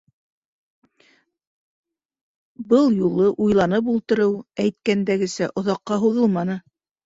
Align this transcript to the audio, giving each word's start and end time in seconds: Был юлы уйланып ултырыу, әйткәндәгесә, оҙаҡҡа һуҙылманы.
Был 2.73 2.91
юлы 3.03 3.29
уйланып 3.47 3.95
ултырыу, 3.95 4.35
әйткәндәгесә, 4.67 5.55
оҙаҡҡа 5.63 6.03
һуҙылманы. 6.05 6.61